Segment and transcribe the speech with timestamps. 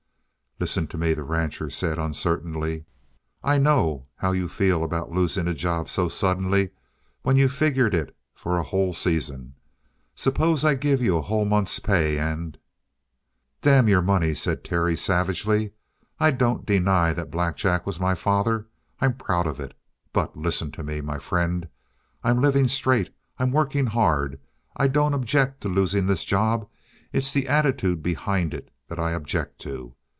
[0.59, 2.85] "Listen to me," the rancher said uncertainly.
[3.43, 6.69] "I know how you feel about losing a job so suddenly
[7.23, 9.55] when you figured it for a whole season.
[10.13, 12.59] Suppose I give you a whole month's pay and"
[13.63, 15.71] "Damn your money!" said Terry savagely.
[16.19, 18.67] "I don't deny that Black Jack was my father.
[18.99, 19.73] I'm proud of it.
[20.13, 21.67] But listen to me, my friend.
[22.23, 23.11] I'm living straight.
[23.39, 24.39] I'm working hard.
[24.77, 26.69] I don't object to losing this job.
[27.11, 29.95] It's the attitude behind it that I object to.